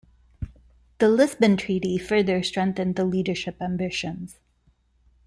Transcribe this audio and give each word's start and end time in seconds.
The 0.97 1.07
Lisbon 1.09 1.57
Treaty 1.57 1.99
further 1.99 2.41
strengthened 2.41 2.95
the 2.95 3.05
leadership 3.05 3.61
ambitions. 3.61 4.39